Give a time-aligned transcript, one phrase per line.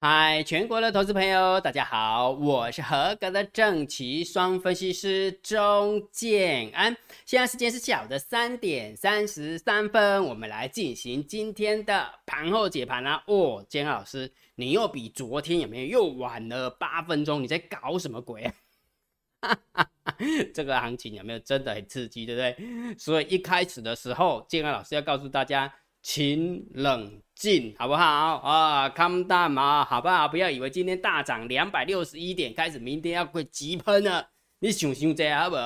[0.00, 6.96] 嗨，全国的投资朋友，大家好，我是合格的正奇双分析师钟建安。
[7.26, 13.24] 现在时间是下午的三点三十三分，我们来进行今天的盘后解盘啦。
[13.26, 17.42] 哦，建安老师，你又比昨天有没有又晚了八分钟？
[17.42, 18.44] 你在搞什么鬼
[19.40, 19.58] 啊？
[20.54, 22.94] 这个行情有没有真的很刺激，对不对？
[22.96, 25.74] 所以一开始的时候，建安老师要告诉大家。
[26.02, 30.26] 请冷静，好不好啊？Calm down 嘛，好不好？
[30.28, 34.28] 不要以为今天大涨两百六十一点，开始明天要会急喷了。
[34.60, 35.56] 你想想这好不？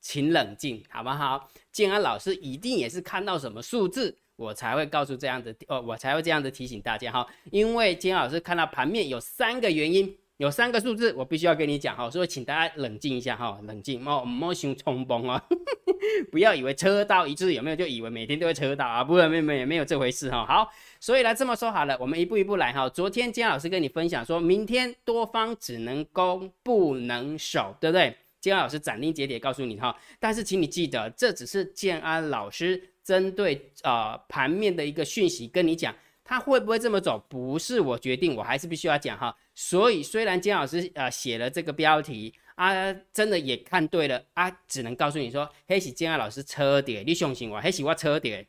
[0.00, 1.50] 请冷静，好不好？
[1.72, 7.26] 建安老师一定也是看到什么数字，我才会告诉这样的，哦，我才会这样的提醒大家哈。
[7.50, 10.16] 因为建安老师看到盘面有三个原因。
[10.38, 15.44] 有三个数字，我必须要跟你讲哈，所以请大家冷静一下哈，冷静，莫莫想冲崩啊，
[16.30, 20.46] 不要以为车到一致有没有，就以为每天都会车到啊，不，没有没有没有这回事哈。
[20.46, 22.88] 好，所以来这么说好了，我们一步一步来哈。
[22.88, 28.16] 昨天姜老师跟你分享说，明天多方只能攻不能守，对不对？
[28.40, 35.92] 建安老师斩钉截铁告诉你哈，但是请你记得，这只是建安老师针对呃盘面的一个讯息跟你讲。
[36.24, 37.18] 他会不会这么走？
[37.26, 39.34] 不是我决定，我还是必须要讲哈。
[39.60, 48.46] 所以虽然金老师呃写了这个标题啊，真的也看对了啊，只能告诉你说，黑是金老师车跌，你相信我，黑是我车跌。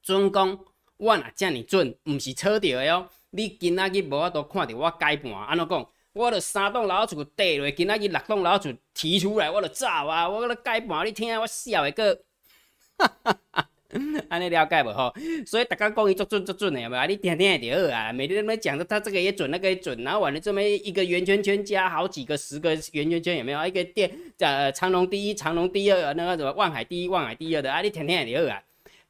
[0.00, 0.64] 准讲
[0.96, 3.08] 我哪叫你准，不是车跌的哟。
[3.30, 5.90] 你今仔日无法度看到我改盘，安怎讲？
[6.12, 10.28] 我著三栋老厝跌落，今仔日六栋老厝提出来，我著走啊！
[10.28, 12.22] 我咧改盘，你听我笑的个，
[14.28, 15.12] 安尼了解无吼？
[15.46, 17.06] 所以大家讲伊足准足准的，有没有？
[17.06, 18.12] 你听听就好啊。
[18.12, 23.66] 每天在那讲的，他这个也准，那个也准，然后完了这么一个圆圈圈加好几个十个圆圈圈，有没有？
[23.66, 27.82] 一个电呃长隆第一，长隆第二，那个什么万海第一，万海第二的啊？
[27.82, 28.62] 你听听就好啊。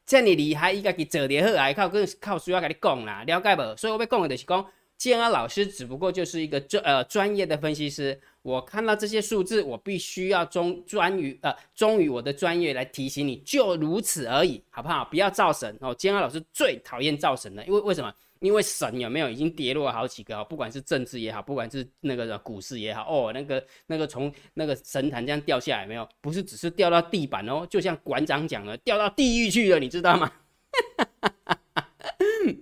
[0.04, 3.76] 这么厉害，伊家己做得好啊，靠跟靠需要甲你讲啦，了解无？
[3.76, 4.66] 所以我要讲的就是讲，
[4.98, 8.20] 建安老师只不过就是一个专呃专业的分析师。
[8.42, 15.04] 我看到这些数字，我必须要忠专于呃忠于我的专业来提醒你，就如此而已，好不好？
[15.04, 15.94] 不要造神哦。
[15.94, 18.12] 金安老师最讨厌造神了，因为为什么？
[18.40, 26.08] 因为神有没有已经跌落了好几个，不管是政治也好，不管是那个股市也好哦，那个那个从那个神坛这样掉下来没有？
[26.20, 30.32] 不是只是掉到地板哦，就像馆长讲的，掉到地狱去了，你知道吗？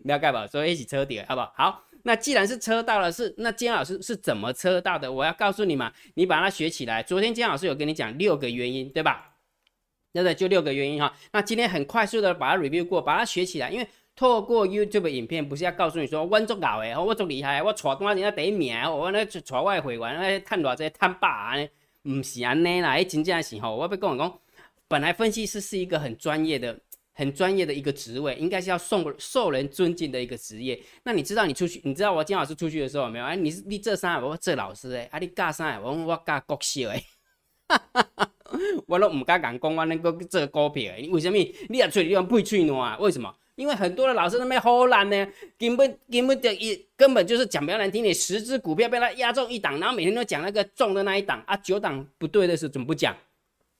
[0.04, 0.46] 了解吧？
[0.46, 1.50] 所以一起车底，好不好？
[1.56, 1.84] 好。
[2.04, 5.10] 那既然是车到了，是那金老师是怎么车到的？
[5.10, 7.02] 我要告诉你嘛，你把它学起来。
[7.02, 9.34] 昨天金老师有跟你讲六个原因，对吧？
[10.12, 10.34] 对不对？
[10.34, 11.14] 就六个原因哈。
[11.32, 13.70] 那今天很快速的把它 review 过，把它学起来。
[13.70, 21.68] 因为透过 YouTube 影片，不是要告诉你说我足搞诶，我做厉害，我带多人家第一名，我那带外会员那探偌济探百呢？
[22.10, 24.38] 唔是安尼啦，诶真正是吼，我要跟你讲，
[24.88, 26.78] 本来分析师是一个很专业的。
[27.20, 30.80] 很专业的一个职位，应该是要受受人尊敬的一个职业。
[31.02, 33.24] 那你知道你出去，你知道我金老师出去的时候没有？
[33.26, 35.78] 哎，你是你这三我这老师哎，啊你教啥？
[35.78, 37.04] 我我教国小哎，
[38.88, 41.36] 我都唔敢讲讲我那个这股票，为什么？
[41.68, 42.98] 你也吹你用不吹暖？
[42.98, 43.30] 为什么？
[43.56, 53.14] 因为很多的老师那边好烂呢，根本根本就一根本就是讲比较难听点，十只股票被他压中一档，然后每天都讲那个中的那一档啊，九档不对的时候怎么不讲？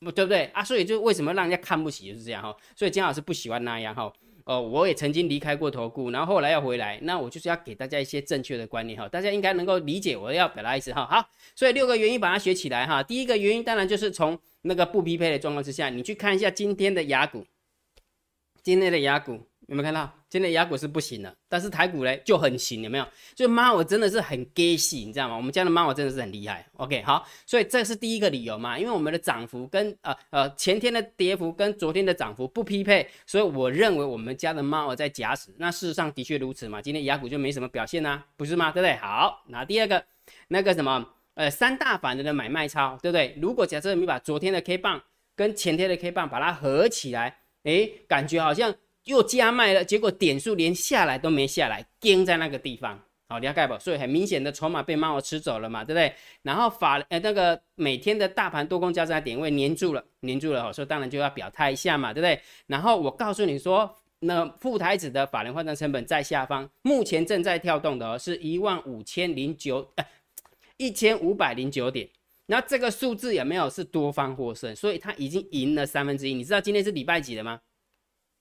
[0.00, 4.12] 不对不对啊，所以就为什么让人家看不起就是这样哈，所以姜老师不喜欢那样哈。
[4.44, 11.06] 哦，我也曾经离开过投顾，然后后来要回来，那我就是要给大家一些正确的观念哈，大家应该能够理解我要表达意思哈。
[11.06, 11.24] 好，
[11.54, 13.02] 所以六个原因把它学起来哈。
[13.02, 17.46] 第一个原因当然就是从那个不匹配的状况之下，你去看一下今天的雅股，
[18.62, 19.32] 今天的雅股。
[19.68, 20.19] 有没有看到？
[20.30, 23.06] 今天雅股是不行的，但是台股嘞就很行，有没有？
[23.34, 25.36] 就猫我真的是很 gay，你知道吗？
[25.36, 26.64] 我们家的猫我真的是很厉害。
[26.74, 35.52] OK，好，所以这是第一个理由嘛，因为我们的涨幅跟呃呃前天的跌幅跟昨天的涨幅不匹配，所以我认为我们家的猫在假死。
[35.58, 38.70] 那事实上的确如此嘛，今天雅股就没什么表现呐，不是吗？
[38.70, 38.94] 对不对？
[38.98, 40.04] 好，那第二个
[40.46, 41.04] 那个什么
[41.34, 43.36] 呃三大法人的买卖超，对不对？
[43.42, 45.02] 如果假设你把昨天的 K 棒
[45.34, 48.72] 跟前天的 K 棒把它合起来，诶，感觉好像。
[49.04, 53.78] 又加卖了，结果点数连下来都没下来，盯在那个地方，好了解不？
[53.78, 56.12] 所以很明显的筹码被猫吃走了嘛，对不对？
[56.42, 62.40] 然后法呃那个每天的大盘多空交叉点位粘住了，粘住了，所以当然就要表态一下嘛，对不对？
[62.66, 70.04] 然后我告诉你说，那副台子的法人换算成本在下方，目前正在跳动的哦，是一万五千零九，呃，
[70.76, 72.08] 一千五百零九点。
[72.46, 74.74] 那这个数字有没有是多方获胜？
[74.74, 76.34] 所以它已经赢了三分之一。
[76.34, 77.60] 你知道今天是礼拜几了吗？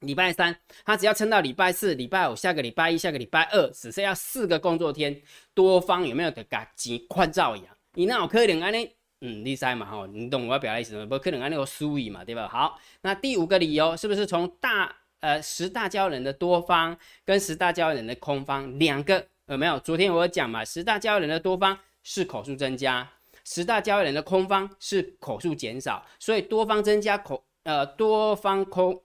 [0.01, 0.55] 礼拜三，
[0.85, 5.21] 他只要撑到礼拜四、礼拜五，下个礼拜一、下个礼拜二，只剩下四个工作天，
[5.53, 7.75] 多方有没有得赶紧宽照一样？
[7.95, 8.89] 你那有可能安尼，
[9.21, 11.05] 嗯，第三嘛哈，你懂我要表达意思吗？
[11.05, 12.47] 不可能安尼个输赢嘛，对吧？
[12.47, 19.77] 好，那第五个理由是不是从大呃十大交易人的多方跟十大交易人的空方两个有没有？
[19.79, 23.05] 昨天我讲嘛，十大交易人的多方是口数增加，
[23.43, 29.01] 十大交易人的空方是口数减少，所以多方增加口呃多方空，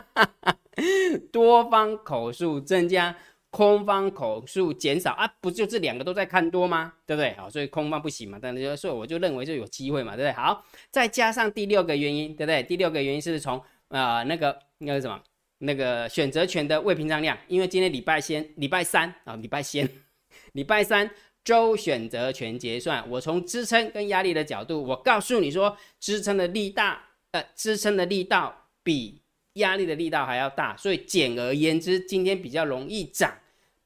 [1.32, 3.16] 多方口数增加。
[3.52, 6.90] 空方口数减少啊，不就这两个都在看多吗？
[7.04, 7.34] 对不对？
[7.34, 10.32] 好，所以空方不行嘛，但是就所以我就认为就有机会嘛，对不对？
[10.32, 12.62] 好，再加上第六个原因，对不对？
[12.62, 15.20] 第六个原因是从啊那个那个什么
[15.58, 19.86] 那个选择权的未平仓量，因为今天礼拜先礼拜三啊，礼拜先
[20.54, 21.10] 礼拜三
[21.44, 29.20] 周选择权结算，我从支撑跟压力的角度，我告诉你说，支撑的力大，呃，支撑的力道比
[29.54, 33.32] 压力的力道还要大，所以简而言之，今天比较容易涨。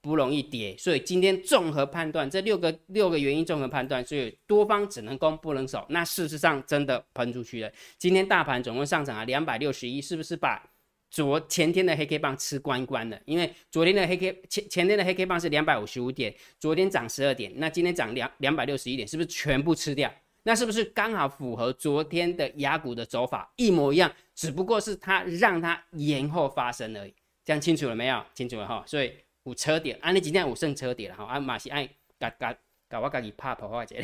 [0.02, 5.84] 不容易跌，所以今天综合判断这六个六个原因综合判断，所以多方只能攻不能守。
[5.88, 7.72] 那事实上真的喷出去了。
[7.98, 10.62] 今天大盘总共上涨了两百六十一，是不是把
[11.10, 13.20] 昨前天的黑 K 棒吃光光了？
[13.24, 20.08] 因为昨天的黑 K 前前天的黑 K 棒是两百五十五点，昨天涨十二点，那今天涨两两百六十一点，是不是全部吃掉？
[20.46, 24.10] 那是不是刚好符合昨天的雅股的走法一模一样？
[24.34, 27.12] 只不过是它让它延后发生而已。
[27.44, 28.24] 这样清楚了没有？
[28.32, 28.82] 清楚了哈。
[28.86, 29.12] 所以。
[29.46, 31.88] 有车点，安尼今天有剩车点了哈，啊马是爱
[32.18, 32.52] 甲甲
[32.90, 33.94] 甲我家己拍破坏者，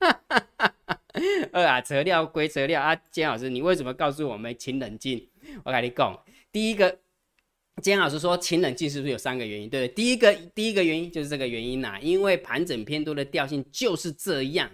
[0.00, 1.00] 哈哈哈哈
[1.52, 5.24] 二啊，车料归车料啊，姜老师，你为什么告诉我们请冷静？
[5.62, 6.20] 我跟你讲，
[6.50, 6.98] 第一个，
[7.80, 9.70] 姜老师说请冷静是不是有三个原因？
[9.70, 9.94] 对不对？
[9.94, 14.68] 第一个第一个原因就是这个原因呐，因为盘整偏多的调性就是这样，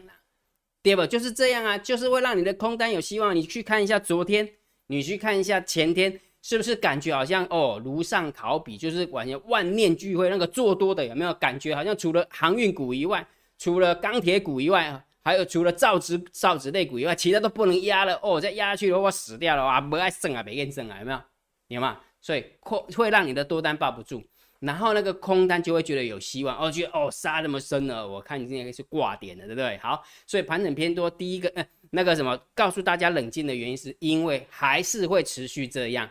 [0.83, 1.07] 跌不？
[1.07, 3.35] 就是这样啊，就是会让你的空单有希望。
[3.35, 4.49] 你去看一下昨天，
[4.89, 6.21] 你去看一下前天。
[6.45, 10.29] 是不是感觉好像哦，如上考比，就是完全万念俱灰。
[10.29, 11.73] 那个做多的有没有感觉？
[11.73, 13.25] 好像除了航运股以外，
[13.59, 18.41] 除了钢铁股以外，还有除了造纸造纸类股以外，其他都不能压了哦。
[18.41, 19.81] 再压下去的话，死掉了啊！
[19.81, 21.21] 不爱升啊，没认升啊，有没有？
[21.69, 22.01] 有吗？
[22.21, 24.21] 所以会会让你的多单抱不住，
[24.63, 29.77] 然后那个空单就会觉得有希望哦，觉得哦杀那么深了，我看你今天是挂点的，对不对？
[29.79, 36.09] 好，所以盘整偏多，第一个嗯那个什么，告诉大家冷静的原因，是因为还是会持续这样。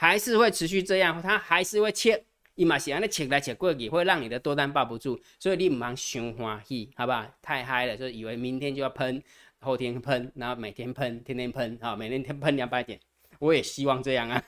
[0.00, 2.22] 还是会持续这样，它还是会切，
[2.54, 7.26] 伊嘛是安尼切来切过去，会让你的多单抱不住，所以你唔忙想欢喜，好不好？
[7.42, 9.20] 太嗨了，就以为明天就要喷，
[9.58, 13.00] 后天喷，然后每天喷，天天喷，好，每天天喷两百点，
[13.40, 14.40] 我也希望这样啊，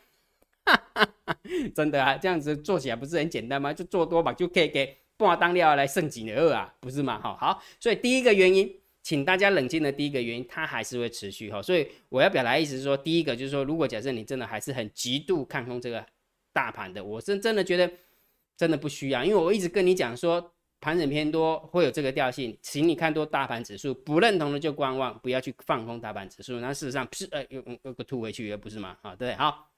[1.74, 3.72] 真的啊，这样子做起来不是很简单吗？
[3.72, 7.20] 就做多吧，就可以给半当料来剩几二啊，不是吗？
[7.22, 8.76] 好好，所以第一个原因。
[9.02, 16.04] 请大家冷静的第一个原因，它还是会持续哈，所以我要表达意思是说，第一个就是说，如果假设你真的还是很极度看空这个
[16.52, 17.90] 大盘的，我是真的觉得
[18.58, 20.52] 真的不需要，因为我一直跟你讲说，
[20.82, 28.98] 盘整偏多会有这个调性，请你看多大盘指数，不认同的就观望，不要去放空大盘指数，那事实上是呃有有个吐回去也，不是吗？
[29.00, 29.69] 好，对，好。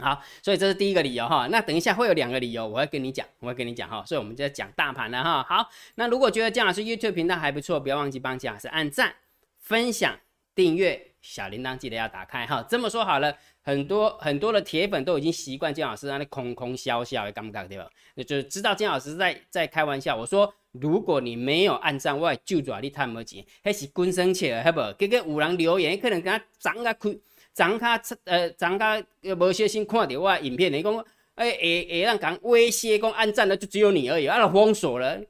[0.00, 1.46] 好，所以这是第一个理由哈。
[1.50, 4.02] 那等一下会有两个理由，我会跟你讲，我会跟你讲哈。
[4.06, 5.46] 所以我们就在讲大盘了哈。
[5.48, 9.14] 好，那如果觉得姜老师 YouTube 频道还不错，不要忘记帮姜老师按赞、
[9.58, 10.18] 分享、
[10.54, 12.64] 订阅，小铃铛记得要打开哈。
[12.68, 17.88] 这么说好了，很多很多的铁粉都已经习惯姜老师那里空空笑笑的，尴尬对吧？
[18.14, 20.16] 那就是知道姜老师在在开玩笑。
[20.16, 24.80] 我说，如果你没有按赞，我就抓你探没钱，还是滚生气了，好不？
[24.98, 27.20] 结果有人留言，可能跟他涨个亏。
[27.52, 31.04] 张卡呃，张卡无小心看到我影片，你讲
[31.34, 35.20] 哎会会让讲威胁讲按赞的就只有你而已，啊，封锁了，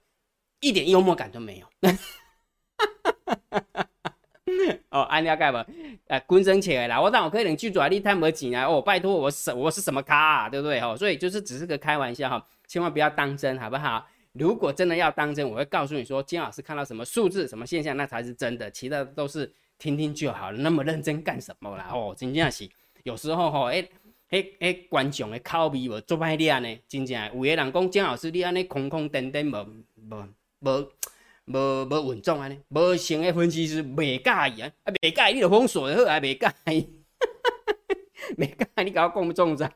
[0.61, 1.67] 一点幽默感都没有。
[4.91, 5.65] 哦，按了解无？
[6.09, 7.01] 呃，滚生起来啦！
[7.01, 8.67] 我当我可以领剧组啊，你太没钱啊！
[8.67, 10.49] 哦，拜托我是我是什么咖啊？
[10.49, 10.81] 对不对？
[10.81, 14.05] 哦，所以就是只是个开玩笑哈，千万不要当真，好不好？
[14.33, 19.53] 如果真的要当真，我会告诉你说，金老师看到什么数字、什么现象，那才是真的，其他都是。
[19.81, 21.89] 听听就好了，那么认真干什么啦？
[21.91, 22.69] 哦，真正是
[23.03, 23.89] 有时候吼，诶，
[24.29, 29.67] 诶诶，观众的口味无做歹咧呢，真正有个人讲姜老师你安尼空空等等，无
[30.11, 30.29] 无
[30.61, 30.89] 无
[31.47, 36.87] 无无稳重安尼，无成个分析师袂介意啊，啊袂介意你就封锁好啊，袂介意，
[38.37, 39.67] 袂介意你甲我讲不中咋，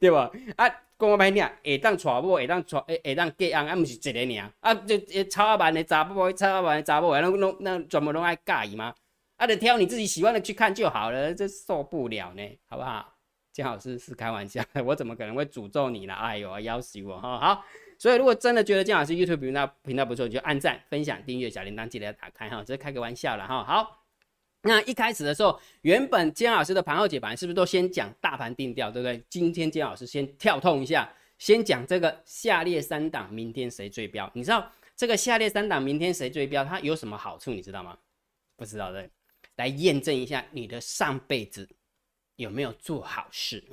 [0.00, 0.16] 对无？
[0.56, 0.66] 啊，
[0.98, 8.94] 讲我歹听，下当娶某，下当娶，下下当嫁翁，啊，毋是一个尔，啊，就炒啊万的查某，炒啊万的查某，那拢那全部拢爱介意吗？
[9.42, 13.12] 他得挑你自己喜欢的去看就好了，这受不了呢，好不好？
[13.52, 16.14] 姜老师是开玩笑，我怎么可能会诅咒你呢？
[16.14, 17.40] 哎呦，要死我哈！
[17.40, 17.64] 好，
[17.98, 23.64] 所以如果真的觉得姜老师 YouTube 频道频道不错，你就按赞、分享、订阅小铃铛，记得要打开哈，这是开个玩笑了哈。
[23.64, 24.04] 好，
[24.62, 29.20] 那一开始的时候，原本姜老师的盘后解盘是不是都先讲大盘定调，对不对？
[29.28, 34.30] 今天姜老师先跳痛一下，先讲这个下列三档明天谁最标？
[34.34, 36.64] 你知道这个下列三档明天谁最标？
[36.64, 37.50] 它有什么好处？
[37.52, 37.98] 你知道吗？
[38.56, 39.10] 不知道对。
[39.62, 41.68] 来验证一下你的上辈子
[42.34, 43.62] 有没有做好事。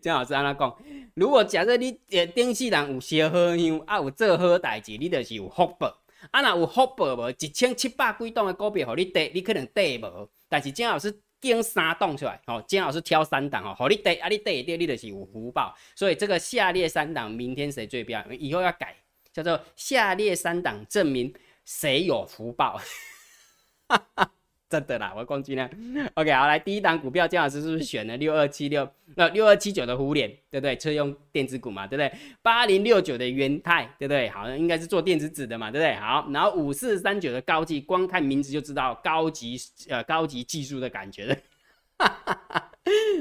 [0.00, 0.76] 姜老师安那讲，
[1.14, 5.92] 如果假设你呃顶世人有烧好香，啊有做好代志，你就是有福报。
[6.30, 10.30] 啊若有福报无，一千七百几档的股票，互你跌，你可能跌无。
[10.48, 15.76] 但是姜老师拣三档出来，吼，姜老师挑三档吼，互你跌，啊你跌一跌，你就是有福报。
[15.96, 18.24] 所以这个下列三档，明天谁最标？
[18.32, 18.96] 以后要改，
[19.32, 22.80] 叫做下列三档证明谁有福报。
[24.70, 25.68] 真的啦，我攻击呢。
[26.14, 28.88] OK，好，来第一档股票，姜老师是不是选了六二七六？
[29.16, 30.76] 那六二七九的互联，对不对？
[30.76, 32.12] 车用电子股嘛，对不对？
[32.40, 34.28] 八零六九的元泰，对不对？
[34.28, 35.96] 好像应该是做电子纸的嘛，对不对？
[35.96, 39.56] 好，然后五四三九的高技，光看名字就知道高级
[39.88, 41.36] 呃高级技术的感觉了。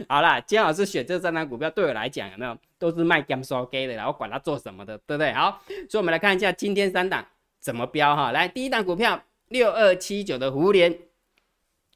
[0.07, 5.33] 好啦，姜老师选这三档股票，对我来讲有没有都是卖 game so gay 的，然后管它做什么的，对不对？
[5.33, 5.59] 好，
[5.89, 7.25] 所以我们来看一下今天三档
[7.59, 8.31] 怎么标哈。
[8.31, 9.19] 来，第一档股票
[9.49, 10.97] 六二七九的互联。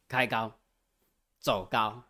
[0.09, 0.59] 开高，
[1.39, 2.03] 走高，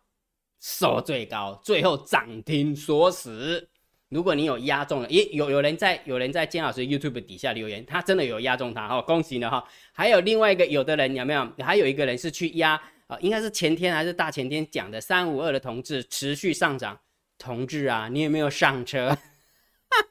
[0.60, 3.68] 收最高，最后涨停锁死。
[4.10, 9.66] 如果你有压中了，咦，有有人在有人在金老师 YouTube 底下留言，他真的有压中他哦，恭喜了哈。
[9.92, 11.50] 还有另外一个，有的人有没有？
[11.58, 17.00] 还有一个人是去压啊，应该是前天还是大前天讲的三五二的同志持续上涨，
[17.38, 19.16] 同志啊，你有没有上车？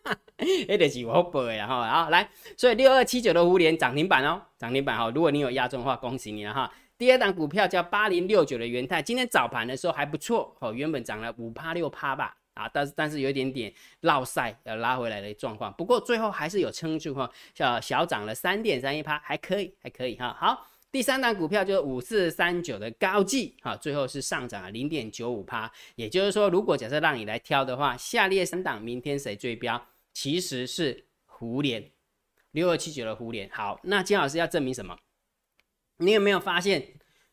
[0.03, 0.19] 哈哈，
[0.67, 2.03] 那就是我背啊哈。
[2.03, 5.09] 好来，所以六二七九的互联涨停板哦，涨停板哈。
[5.13, 6.71] 如果你有压中的话，恭喜你了哈。
[6.97, 20.35] 第二档股票叫八零六九的元泰，今天早盘的时候还不错哦，原本涨了五趴六趴吧，啊，但是但是有一点点落赛要拉回来的状况，不过最后还是有撑住哈，小小涨了三点三一趴，还可以还可以哈。
[20.39, 29.87] 好，第三档股票就是五四三九的高技，哈，最后是上涨了零点九五趴，也就是说，如果假设让你来挑的话，下列三档明天谁最标？
[30.13, 31.89] 其实是胡联
[32.51, 33.49] 六二七九的胡联。
[33.49, 34.95] 好，那金老师要证明什么？
[35.97, 36.89] 你有没有发现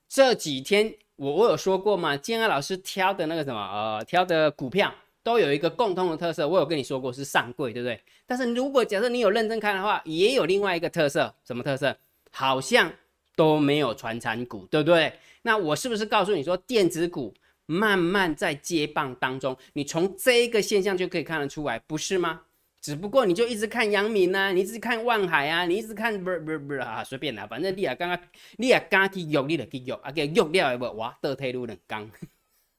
[0.08, 2.16] 这几天我我有说过吗？
[2.16, 4.90] 金安老师挑的那个什么呃挑的股票
[5.22, 8.00] 都有一个共通的特色，我有跟你说过是上柜，对不对？
[8.26, 11.94] 但是如果假设你有认真看的话，也有另外一个特色，什么特色？
[12.30, 12.90] 好像
[13.37, 15.12] 都没有传产股，对不对？
[15.42, 17.34] 那我是不是告诉你说电子股
[17.66, 19.56] 慢慢在接棒当中？
[19.72, 22.42] 你从这一个现象就可以看得出来，不是吗？
[22.82, 28.18] 只不过你就一直看阳明啊，你一直看万海啊，你一直看不不不啊，随便啦，反正你也刚刚
[28.56, 32.10] 你也刚去约，你就去约，啊给约了无哇，倒退路两刚，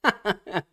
[0.02, 0.64] 哈哈哈，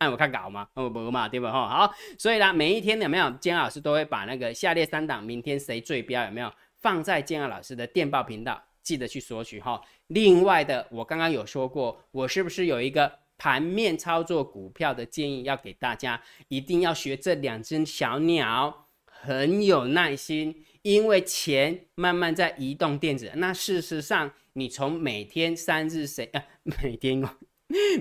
[0.00, 0.66] 按我看稿吗？
[0.74, 1.68] 哦不嘛，对不哈？
[1.68, 9.80] 好，所以呢，每一天有没有姜老师都会把那个下列三档明天谁最标有没有放在姜老师的电报频道，记得去索取哈。
[10.08, 13.20] 另外的，我刚刚有说过，我是不是有一个？
[13.38, 23.32] 盘面操作股票的建议要给大家，一定要学这两只小鸟，很有耐心，因为钱慢慢在移动电子。
[23.34, 26.44] 那事实上，你从每天三日谁啊？
[26.62, 27.30] 每天哦，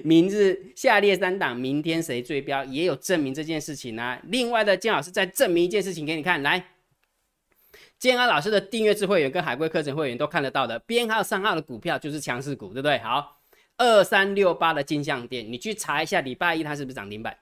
[0.03, 4.21] 明日下列三档，明天谁最标，也有证明这件事情啊。
[4.25, 6.63] 另外的姜老师再证明一件事情给你看，来，
[8.01, 12.97] 建安老师的订阅制会员跟海龟课程会员都看得到的，编号三号的股票就是强势股，对不对？
[12.97, 13.37] 好。
[13.77, 17.37] 二三六八的金项店，你去查一下，礼拜一它是不是涨停板，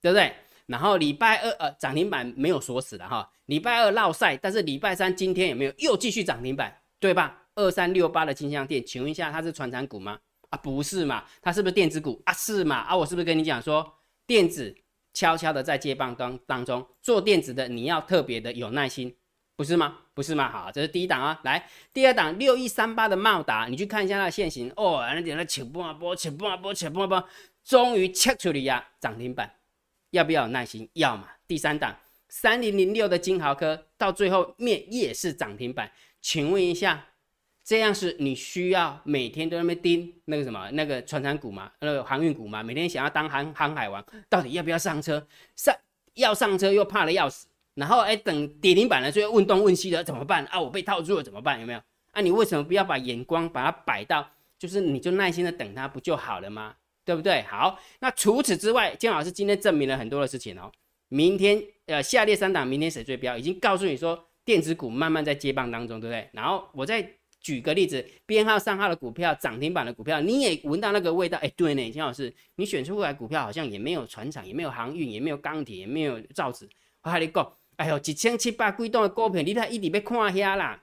[0.00, 0.32] 对不对？
[0.64, 7.42] 然后礼拜二呃涨停板没有锁死的哈，礼拜二落赛，但是礼拜三今天有没有又继续涨停板，对吧？
[7.54, 10.18] 二三六八的金项店，请问一下它是传产股吗？
[10.48, 12.32] 啊不是嘛，它是不是电子股啊？
[12.32, 12.76] 是嘛？
[12.76, 13.94] 啊我是不是跟你讲说，
[14.26, 14.74] 电子
[15.12, 19.14] 悄悄的在接棒当当中做电子的，你要特别的有耐心。
[19.62, 19.96] 不是吗？
[20.12, 20.50] 不是吗？
[20.50, 21.40] 好，这是第一档啊。
[21.44, 27.24] 来，第二档六一三八的茂达，你去看一下它的线型哦，那点在切波波，切波波，切波波，
[27.62, 29.48] 终于切出了呀，涨停板，
[30.10, 30.90] 要不要有耐心？
[30.94, 31.28] 要嘛。
[31.46, 31.96] 第三档
[32.28, 35.88] 三零零六的金豪科，到最后面也是涨停板，
[36.20, 37.06] 请问一下，
[37.62, 41.70] 这样是你需要每天都那么盯那个什么那个船产股吗？
[41.78, 42.64] 那个航运股吗？
[42.64, 45.24] 每天想要当航航海王，到底要不要上车？
[45.54, 45.72] 上
[46.14, 47.46] 要上车又怕的要死。
[47.74, 50.60] 然后哎，等跌停板了，就问东问西的，怎么办啊？
[50.60, 51.60] 我被套住了，怎么办？
[51.60, 51.80] 有没有？
[52.10, 56.74] 啊，你为什么不要把眼光把它摆到，就是你就耐心的等它不就好了吗？
[57.04, 57.42] 对不对？
[57.42, 60.70] 好，那除此之外，姜老师今天证明了很多的事情哦。
[61.08, 63.36] 明天呃，下列三档明天谁最标？
[63.36, 66.28] 已经告诉你说，电子股慢慢在接棒当中，对不对？
[66.32, 67.06] 然后我再
[67.40, 71.38] 举个例子，编号三号的股票，涨停板的股票，你也闻到那个味道？
[71.38, 76.68] 哎，对呢，姜老师，你选出来股票好像也没有船厂，也没有航运，也没有钢铁，也没有造纸，
[77.02, 77.52] 我跟你讲。
[77.82, 80.80] 哎呦，一千七百几档的股票，你睇一直要看遐啦，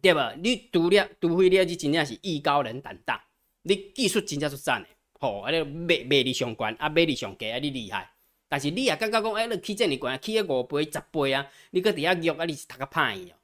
[0.00, 0.20] 对不？
[0.40, 3.24] 你除了除非你真正是艺高人胆大，
[3.62, 8.08] 你技术真正是赞的，吼，啊，你魅魅力上悬，啊，魅力上低，啊，你厉害。
[8.48, 13.34] 但是你也感觉讲，哎，你起这么悬，起个五倍、十倍啊，你搁底下约啊，你是读个歹哦，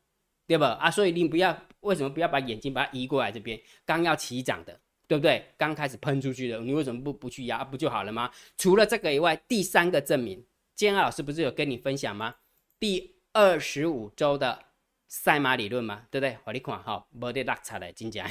[0.47, 0.63] 对不？
[0.65, 3.61] 啊，所以你不要为什么不要把眼睛把它移过来这边？
[3.85, 4.79] 刚要起涨的，
[5.09, 5.45] 对不对？
[5.57, 8.31] 刚开始喷出去的，你为什么不不去压不就好了吗？
[8.57, 10.45] 除了这个以外，第三个证明，
[10.77, 12.37] 建安老师不是有跟你分享吗？
[12.83, 14.65] 第二十五周的
[15.07, 16.37] 赛马理论嘛，对不对？
[16.43, 18.29] 我你看哈，没得落差的，真假？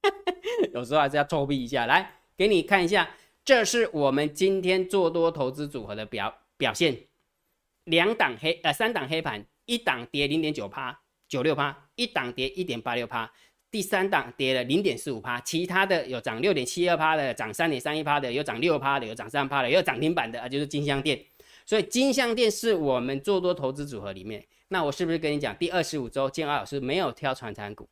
[0.72, 1.84] 有时候还是要作弊一下。
[1.84, 3.10] 来，给你看一下，
[3.44, 6.96] 这是我们今天做多投资组合的表表现。
[7.84, 13.30] 两档黑呃三档黑盘，一档跌零点九趴九六趴，一档跌一点八六趴。
[13.70, 21.22] 第三档跌了零点四五趴，其他的有涨六点七二趴的，涨三点三一趴的，有涨六趴的，有涨三趴的，也有涨停板的啊，就是金香店。
[21.64, 24.44] 所以金相店是我们做多投资组合里面。
[24.68, 27.88] 那我是不是跟你讲，第二十五周建二老师没有挑传产股，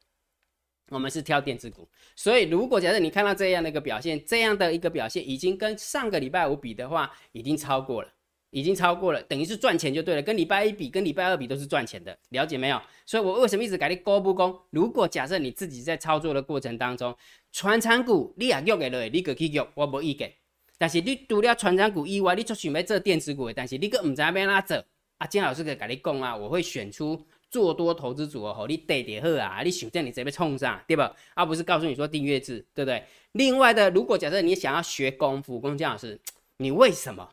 [0.91, 1.89] 我们是挑电子股。
[2.17, 8.09] 所以如果假设你看到这样的一个表现，这样的一个表现已经跟上个礼拜五比的话，已经超过了。
[8.55, 10.21] 已经超过了，等于是赚钱就对了。
[10.21, 12.79] 跟礼拜一比，跟礼拜二比都是赚钱的，了解没有？
[13.07, 14.67] 所以我为什么一直改你高不高？
[14.69, 17.17] 如果假设你自己在操作的过程当中，
[17.51, 20.31] 传产股你也用给了，你可去用，我无意见。
[20.79, 24.85] 但是你除了传产股以外，你就想要做电子股的，但是你个唔知要哪做。
[25.19, 31.15] 啊，金老师可以跟你讲啊，我会选出做多投资组合，好，你对得好啊，你想这样你直接冲上，对吧？
[31.35, 33.05] 而不是告诉你说订阅制，对不对？
[33.33, 36.21] 另外的，如果假设你想要学功夫，跟金老师，
[36.57, 37.29] 你为什么？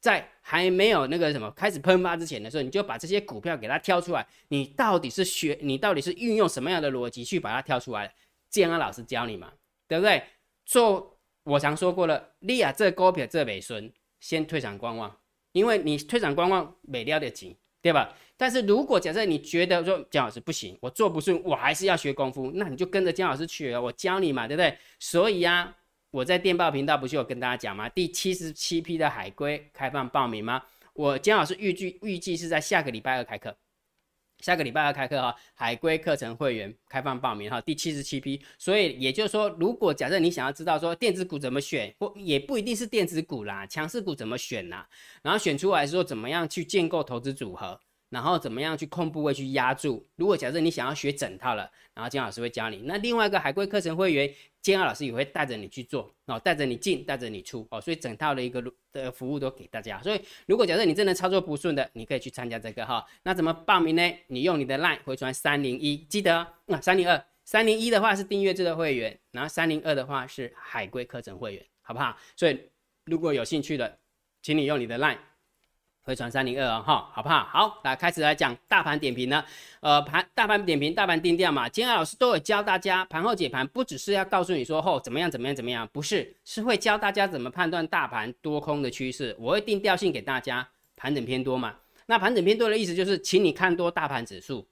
[0.00, 4.26] 在还没有那个什么开始喷发之前的时候，你就把这些股票给它挑出来。
[4.48, 8.12] 你到底是学，你到底是运用什么样的逻辑去把它挑出来？
[8.50, 9.52] 建安老师教你嘛，
[9.88, 10.22] 对不对？
[10.66, 11.11] 做
[11.44, 15.14] 我常说过了，利亚这股票这尾孙先退场观望，
[15.52, 18.14] 因为你退场观望没料得及，对吧？
[18.36, 24.76] 但是如果假设你觉得说姜老师不行，我做不顺，我还是要学功夫，那你就跟着姜老师学，我教你嘛，对不对？
[24.98, 25.74] 所以呀。
[26.12, 27.88] 我在电报频道不是有跟大家讲吗？
[27.88, 30.62] 第七十七批的海龟开放报名吗？
[30.92, 33.56] 我姜老师预计预计是在下个礼拜二开课，
[34.42, 38.44] 下个礼拜要开课哈，海归课程会员开放报名哈，第七十七批。
[38.58, 44.86] 所以也就是说，如果假设你想要知道说电子股怎么选，或也不一定是电子股啦，强势股怎么选啦？
[45.22, 47.80] 然后选出来说怎么样去建构投资组合？
[48.12, 50.06] 然后怎么样去控部位去压住？
[50.16, 52.82] 如果假设你想要学整套了，然后金老师会教你。
[52.84, 59.98] 那另外一个海龟课程会员，金老师也会带着你去做，哦，带着你进，带着你出，哦，所以整套的一个的服务都给大家。
[60.02, 63.02] 所以如果假设你真的操作不顺的，你可以去参加这个哈。
[63.22, 64.02] 那怎么报名呢？
[64.26, 72.14] 你用你的 LINE 回传三零一，记得啊，三零二，三零一的话是订阅制的会员，然后三零二的话是海龟课程会员，好不好？
[72.36, 72.60] 所以
[73.06, 73.98] 如果有兴趣的，
[74.42, 75.16] 请你用你的 LINE。
[76.04, 77.44] 回传三零二啊，哈，好不好？
[77.44, 79.44] 好，来开始来讲大盘点评呢。
[79.78, 81.68] 呃，盘大盘点评，大盘定调嘛。
[81.68, 89.36] 今天老师都有教大家盘后解盘，不只是要告诉你说后怎么样怎么样怎么样，不是，是会教大家怎么判断大盘多空的趋势。
[89.38, 91.76] 我会定调性给大家，盘整偏多嘛。
[92.06, 94.66] 那盘整偏多的意思就是，请你看多大盘指数，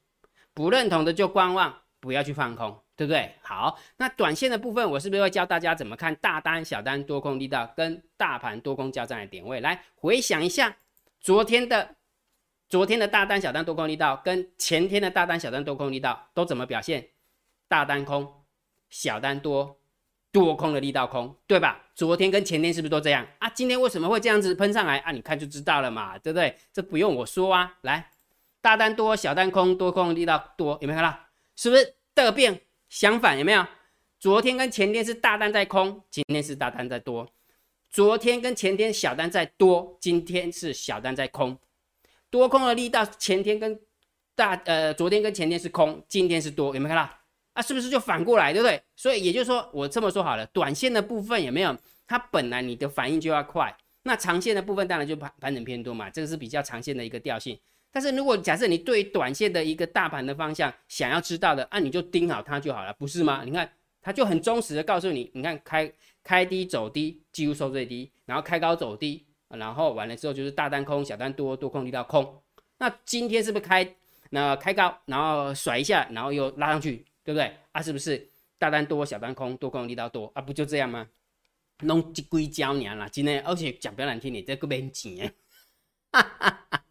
[0.52, 3.32] 不认同的就观望，不要去放空，对不对？
[3.40, 9.60] 好，那短线的部分，我是不是会教大家怎么看大单、小单、多空力道跟大盘多空交战的点位？
[9.60, 10.76] 来回想一下。
[11.20, 11.96] 昨天的
[12.68, 17.08] 昨天的大单小单多空力道跟前天的大单小单多空力道都怎么表现？
[17.68, 18.44] 大单空，
[18.88, 19.78] 小单多，
[20.32, 21.90] 多空的力道空，对吧？
[21.94, 23.50] 昨天跟前天是不是都这样啊？
[23.50, 25.12] 今天为什么会这样子喷上来啊？
[25.12, 26.56] 你看就知道了嘛，对不对？
[26.72, 27.76] 这不用我说啊。
[27.82, 28.10] 来，
[28.62, 31.18] 大单多，小单空，多空力道多，有没有看到？
[31.54, 33.38] 是不是这个变相反？
[33.38, 33.66] 有没有？
[34.18, 37.30] 昨天跟前天是大单在空，今天是大单在多。
[37.90, 41.58] 昨天跟前天小单在多，今天是小单在空，
[42.30, 43.80] 多空的力道前天跟
[44.36, 47.12] 大呃昨天跟前天是空，今天是多，有没有看到？
[47.54, 48.80] 啊，是不是就反过来，对不对？
[48.94, 51.76] 所以也就是说，我这么说好了，短线的部分有没有？
[52.06, 57.58] 它本来你的反应就要快，那长线的部分当然就盘盘整偏多嘛，这个是比较长线的一个调性。
[57.90, 63.42] 但是如果假设你对短线的一个大盘的方向想要知道的，啊，你就盯好它就好了，不是吗？
[63.44, 63.68] 你看
[64.00, 65.92] 它就很忠实的告诉你，你看开。
[66.22, 72.42] 开低走低，几乎收最低，然后开高走低，然后完了之后就是大单空，小单多，多空力道空。
[72.78, 73.96] 那今天是不是开
[74.30, 77.56] 那开高，然后甩一下，然后又拉上去，对不对？
[77.72, 78.28] 啊，是不是
[78.58, 80.42] 大单多，小单空，多空力道多啊？
[80.42, 81.06] 不就这样吗？
[81.82, 85.32] 弄几硅胶年了，今天而且讲不要难听点，这个没钱，
[86.12, 86.84] 哈哈哈，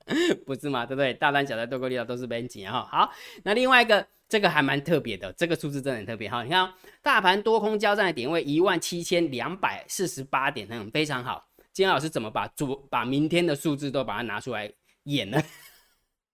[0.45, 0.85] 不是吗？
[0.85, 1.13] 对不对？
[1.13, 2.87] 大单小单多空力道都是没钱哈。
[2.91, 3.11] 好，
[3.43, 4.07] 那另外一个。
[4.29, 6.43] 这个还蛮特别的，这个数字真的很特别哈。
[6.43, 11.47] 你看，大盘多空交战的点位一万七千两百四十八点，嗯，非常好。
[11.73, 14.71] 金老师怎么把昨把明天的数字都把它拿出来
[15.05, 15.41] 演呢？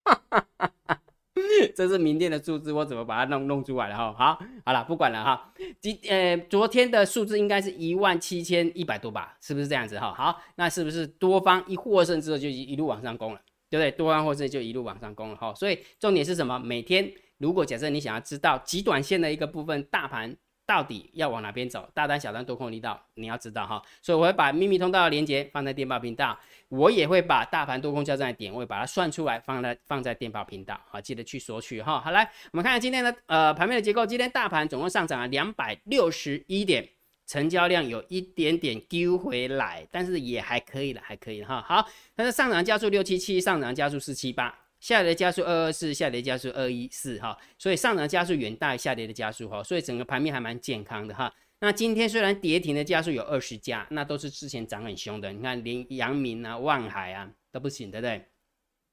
[1.74, 4.12] 这是明天的数字，我怎么把它弄弄出来了哈？
[4.12, 5.54] 好，好了，不管了哈。
[5.80, 9.38] 今呃，昨天的数字应该是一万七千一百多吧？
[9.40, 10.12] 是不是这样子哈？
[10.12, 13.40] 好，那是不是多方一获胜之后就一路往上攻了？
[13.70, 13.90] 对不对？
[13.90, 15.54] 多方获胜就一路往上攻了哈。
[15.54, 16.58] 所以重点是什么？
[16.58, 17.10] 每天。
[17.38, 21.88] 如果假设你想要知道极短线的一个部分大盘到底要往哪边走？
[21.94, 23.80] 大单、小单、多空力道，你要知道哈。
[24.02, 26.36] 所以我会把秘密通道的连接放在电报频道，
[26.68, 32.00] 我也会把大盘多空交战的点位把它算出来，放在放在电报频道，好，记得去索取哈。
[32.00, 36.88] 好，来我们看看今天的呃盘面的结构，今天大盘总共上涨了两百六十一点，
[37.28, 41.62] 成交量有一点点丢回来，但是也还可以了，还可以哈。
[41.62, 44.52] 好，它的上涨加速六七七，上涨加速四七八。
[44.86, 51.34] 下跌加速二二四，下跌加速二一四哈，所以上涨加速远大于下跌的加速哈，所以整个盘面还蛮健康的哈。
[51.58, 58.24] 那今天虽然跌停的加速有二十家，那都是之前涨很凶的，你看连阳明啊、万海啊都不行，对不对？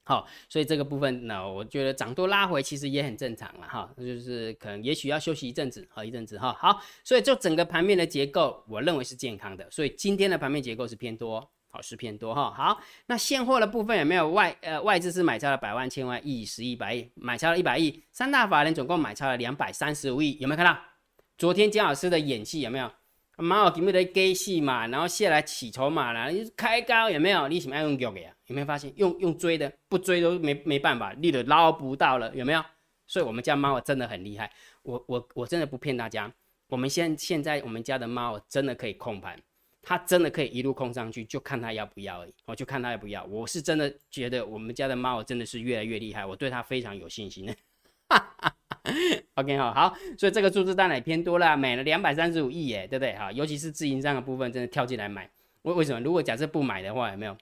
[0.03, 6.58] 好，所以这个部分呢，我觉得涨多拉回其实也很正常了哈，那就是可能也许要休息一阵子好一阵子哈。
[6.60, 11.52] 好，所以就整个盘面的结构，我认为是健康的，所以今天的盘面结构是偏多。
[11.73, 20.79] 好是偏多哈，好，那现货的部分有没有外呃外资是买超了百万、千万、亿、十亿、百亿，买超了一百亿，三大法人总共买超了两百三十五亿，有没有看到？
[21.36, 22.91] 昨天姜老师的演戏有没有？
[23.38, 27.47] 马有给没的给戏嘛，然后下来起筹码了，开高有没有？
[27.47, 28.31] 你什么爱用脚的呀？
[28.45, 32.63] 有没有发现用用追的，不追都没没办法，你都捞不到了，有没有？
[33.07, 34.51] 所以我们家猫真的很厉害，
[34.83, 36.31] 我我我真的不骗大家，
[36.67, 39.36] 我们现现在我们家的猫真的可以控盘。
[39.84, 42.34] 它真的可以一路空上去，就看它要不要而已。
[42.46, 43.24] 我就看它要不要。
[43.26, 47.54] 我是真的觉得我们家的猫真的是越来越厉害，我对它非常有信心。
[49.36, 53.13] OK 好，好，所以这个数字当然也偏多了，买了两百三十五亿耶，对不对？
[53.15, 55.30] 哈，尤其是自营商的部分，真的跳进来买。
[55.63, 56.00] 为为什么？
[56.02, 57.36] 如果假设不买的话，有没有？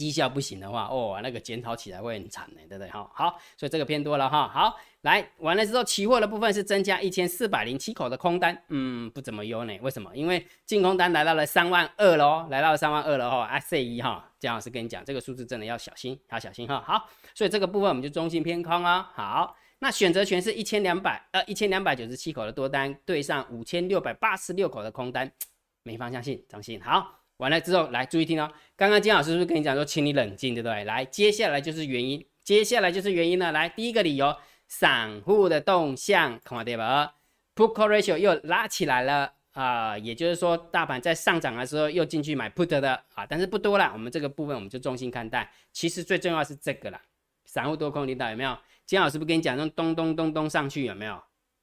[0.00, 2.88] 绩效不行的话，哦，那个检讨起来会很惨的，对不对？
[2.88, 4.48] 哈，好，所以这个偏多了哈。
[4.48, 9.78] 好，来完了之后，期货的部分是增加一千四百零七口的空单，嗯，不怎么优呢。
[9.82, 10.10] 为什么？
[10.16, 13.42] 因为净空单来到了三万二喽，来到了三万二了哈。
[13.44, 16.82] I C 一哈，姜老师跟你讲，这个数字真的要小心，要小心哈。
[16.86, 19.12] 好，所以这个部分我们就中性偏空啊。
[19.14, 25.30] 好，那选择权是一千两百呃一千两百九十七口的多单对上五千六百八十六口的空单，
[25.82, 26.80] 没方向性，中性。
[26.80, 27.19] 好。
[27.40, 28.48] 完了之后，来注意听哦。
[28.76, 30.84] 刚刚金老师是不是跟你讲说，请你冷静，对不对？
[30.84, 33.50] 来，接下来就是原因，接下来就是原因了。
[33.50, 34.36] 来，第一个理由，
[34.68, 37.14] 散户的动向，看对吧
[37.56, 43.90] ？Put call ratio 又拉起来了啊，也就是说，大盘在上涨的时候又进去买 put 的啊，但是不多了。
[43.92, 45.50] 我们这个部分我们就重心看待。
[45.72, 47.00] 其实最重要是这个了，
[47.44, 48.56] 散户多空领导有没有？
[48.86, 51.20] 金老师不跟你讲，那咚咚咚咚上去有没有？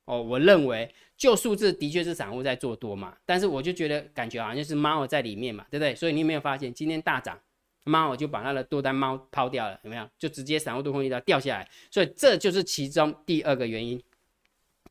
[0.08, 5.94] 哦，我认为就数字的确是散户在做多嘛，但是我就觉得感觉好像就是猫在里面嘛，对不对？
[5.94, 7.38] 所以你有没有发现今天大涨，
[7.84, 10.10] 猫就把它的多单猫抛掉了，有没有？
[10.18, 14.02] 就直接散户多空一刀掉下来，所以这就是其中第二个原因。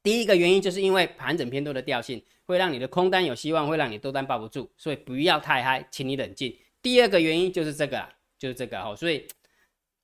[0.02, 6.54] 第一个原因就是因为盘整偏多的调性会让你的空单有希望，会让你多单抱不住，所以不要太嗨，请你冷静。
[6.82, 8.06] 第二个原因就是这个，
[8.38, 9.26] 就是这个哦，所以。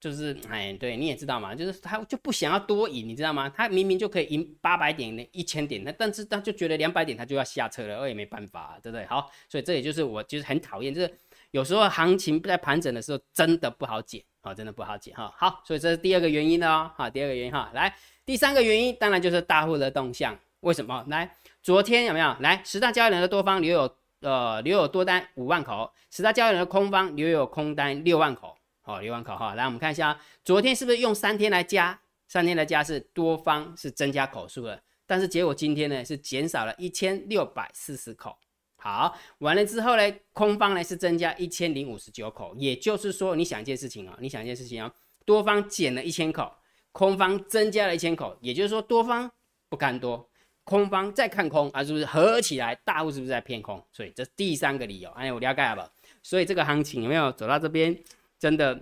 [0.03, 3.49] 就是哎，对，你也知道嘛，就是他就不想要多赢，你知道吗？
[3.49, 9.07] 他明明就可以赢八百点、那一千点，那但是他就觉得两百点他就要下车了，我也没办法，对不对？
[9.07, 11.15] 好，所以这也就是我就是很讨厌，就是
[11.53, 15.33] 有时候行情在盘整的时候真的不好解啊，真的不好解哈。
[15.37, 17.95] 好，所以这是第二个原因的哦，好，第二个原因哈，来
[18.27, 21.05] 第三个原因当然就是大户的动向，为什么？
[21.07, 22.37] 来，昨天有没有？
[22.41, 28.57] 来十大交易人的多方留有呃留有多单五万口，十大交易人的空方留有空单六万口。
[28.85, 32.01] 好，留完口号，来我们看一下，昨天是不是用三天来加？
[32.27, 38.37] 三天来加是多方是增加口数了，但是结果今天呢是减少了一千六百四十口。
[38.75, 44.93] 好，完了之后呢，空方呢是增加一千零五十九口，也就是说，你想一件事情啊，你想一件事情啊，
[45.25, 46.53] 多方减了一千口，
[46.91, 49.31] 空方增加了一千口，也就是说，多方
[49.69, 50.29] 不看多，
[50.65, 53.81] 空方再看空啊，是不是合起来大户是不是在偏空？
[53.93, 55.89] 所以这第三个理由，哎，我了解了吧？
[56.23, 57.97] 所以这个行情有没有走到这边？
[58.43, 58.77] 真的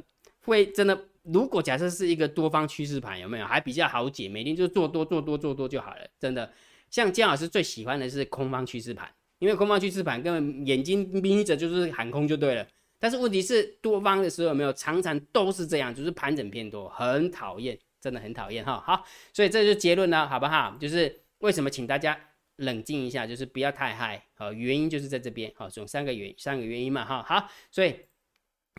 [0.46, 4.26] 会真的，如果假设是一个多方趋势盘，有没有还比较好解？
[4.26, 6.00] 每天就做多做多做多就好了。
[6.18, 6.50] 真的，
[6.88, 9.06] 像姜老师最喜欢的是空方趋势盘，
[9.38, 12.66] 因为空方趋势盘根本眼睛眯着就是喊空就对了。
[12.98, 18.82] 但是问题是多方的时候有没有常常都是这样，就是盘整偏多，很讨厌，真的很讨厌哈。
[18.86, 20.74] 好，所以这就结论了，好不好？
[20.80, 22.18] 就是为什么请大家
[22.56, 24.24] 冷静一下，就是不要太嗨。
[24.32, 25.52] 好，原因就是在这边。
[25.54, 27.04] 好，总三个原三个原因嘛。
[27.04, 27.94] 哈，好，所以。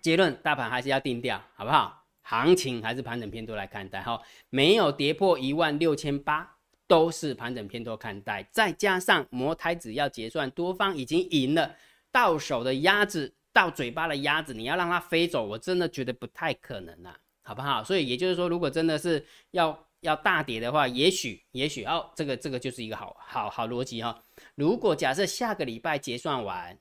[0.01, 1.99] 结论，大盘还是要定调，好不好？
[2.23, 6.55] 行情还是盘整偏多来看待，哈，没有跌破一万六千八，
[6.87, 8.47] 都是盘整偏多看待。
[8.51, 11.75] 再加上摩台子要结算，多方已经赢了，
[12.11, 17.83] 到手的鸭子，到嘴巴的鸭子，你要让它飞走，我真的觉得不太可能啊，好不好？
[17.83, 24.23] 所以也就是说，如果真的是要要大跌的话，也许也许哦，这个这个就是一个好好好逻辑哈。
[24.55, 26.77] 如果假设下个礼拜结算完。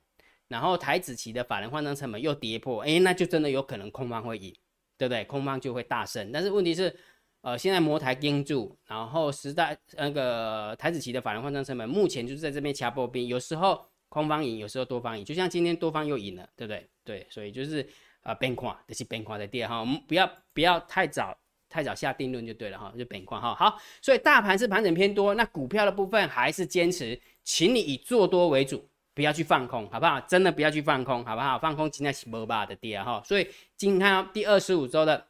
[0.51, 4.53] 然后台子期的法人换仓成本又跌破，哎，那就真的有可能空方会赢，
[4.97, 5.23] 对不对？
[5.23, 6.29] 空方就会大胜。
[6.33, 6.93] 但是问题是，
[7.39, 16.85] 呃，现在摩台盯住，然后时代那个台子期的法人换仓成本，目前就是在这边掐波兵，有时候空方赢，有时候多方赢，就像今天多方又赢了，对不对？
[17.05, 17.87] 对，所以就是
[18.21, 21.35] 啊，边框这是边框的跌哈，我们不要不要太早
[21.69, 23.55] 太早下定论就对了哈，就边框哈。
[23.55, 30.19] 好，所以大盘是盘整偏多，那股票的部分还是坚持，请你以做多为主，不要去放空，好不好？
[30.21, 31.57] 真的不要去放空，好不好？
[31.59, 33.47] 放空今天是没吧的跌哈，所以
[33.77, 35.27] 今天第二十五周的。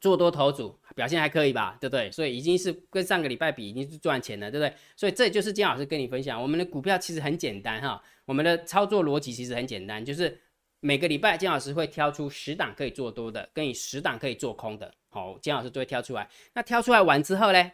[0.00, 2.10] 做多头组表现还可以吧，对不对？
[2.10, 4.74] 所以已经是跟上个礼拜比，已经是赚钱了，对不对？
[4.96, 10.40] 所以这就是金老师跟你分享，我们的股票其实很简单哈，我们的操作逻辑其实很简单，就是
[10.80, 16.28] 每个礼拜金老师会挑出十档可以做多的，跟你十档可以做空的，好，金老师都会挑出来。
[16.54, 17.70] 那挑出来完之后呢，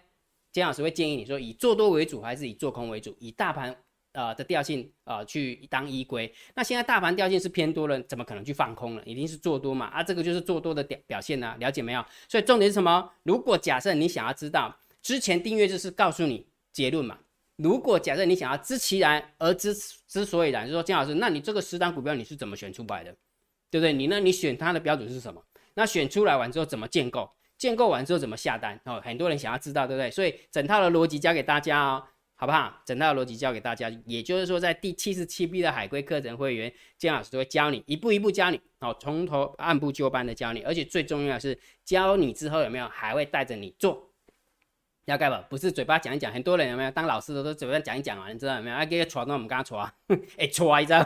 [0.52, 3.74] 金老师会建议你说以做多为主还是以做空为主，以大盘。
[4.18, 9.02] 呃的调性呃去当依归，那现在大盘调性是偏多了，怎么可能去放空了？
[9.04, 9.86] 一定是做多嘛？
[9.86, 12.04] 啊，这个就是做多的表表现呢，了解没有？
[12.28, 13.08] 所以重点是什么？
[13.22, 17.16] 如果假设你想要知道之前订阅就是告诉你结论嘛。
[17.54, 19.72] 如果假设你想要知其然而知
[20.08, 23.14] 之所以然，就说姜老师，那你这个十档股票你是怎么选出来的？
[23.70, 23.92] 对不对？
[23.92, 24.18] 你呢？
[24.18, 25.40] 你选它的标准是什么？
[25.74, 27.30] 那选出来完之后怎么建构？
[27.56, 28.80] 建构完之后怎么下单？
[28.84, 30.10] 哦，很多人想要知道，对不对？
[30.10, 32.04] 所以整套的逻辑教给大家哦。
[32.40, 32.80] 好不好？
[32.84, 44.12] 整套逻辑教给大家，也就是说，在第七十七批的海龟课程会员，姜老师都会教你一步一步教你，哦，从头按部就班的教你，而且最重要的是教你之后有没有还会带着你做，
[45.06, 45.36] 要盖不？
[45.50, 48.32] 不是嘴巴讲一讲，很多人有没有当老师的都嘴巴讲一讲 啊？
[48.32, 48.76] 你知道有没有？
[48.76, 49.92] 啊，给个戳那我们刚刚戳啊，
[50.36, 51.04] 哎，戳一张，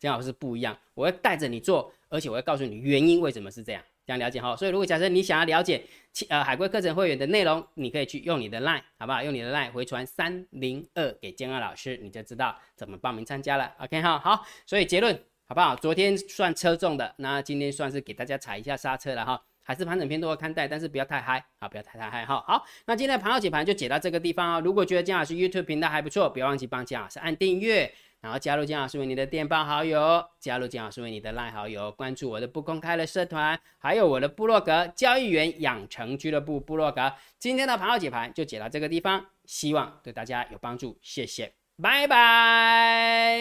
[0.00, 3.80] 姜老师不一样，我会带着你做，而且我会告诉你原因为什么是这样。
[4.04, 5.80] 这样了解哈，所以如果假设你想要了解
[6.28, 9.22] 呃海龟课程会员的内容，你可以去用你的 line 好不好？
[9.22, 13.72] 用你的 line 回传三零二给建二老师，你就知道怎么报名参加了。
[13.78, 15.76] OK 哈，好，所以结论好不好？
[15.76, 22.42] 昨天算车重的，那今天算是给大家踩一下刹车了哈，还是盘整偏多看待，但是不要太嗨啊，不要太太嗨哈。
[22.44, 24.60] 好，那今天的盘后解盘就解到这个地方哦。
[24.60, 27.94] 如果觉得姜老师 YouTube 频道还不错，不要忘记帮姜老师按订阅。
[28.22, 37.12] 然后加入金老师为你的电报好友，加入金老师为你的 LINE 好友，关注我的不公开的社团，还有我的部落格交易员养成俱乐部部落格。
[37.40, 43.40] 今天的盘后解盘就解到这个地方，希望对大家有帮助，谢谢，拜拜。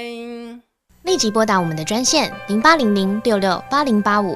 [1.03, 4.35] 立即拨打我们的专线零八零零六六八零八五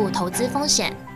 [0.01, 1.10] 负投资风险。